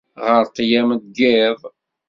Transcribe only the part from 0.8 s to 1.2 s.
n